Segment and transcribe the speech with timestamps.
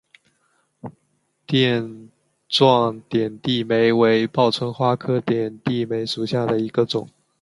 [1.45, 2.09] 垫
[2.49, 7.07] 状点地梅为报春花科点地梅属下的一个种。